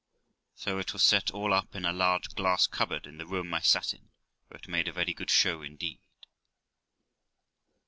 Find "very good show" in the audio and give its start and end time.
4.91-5.61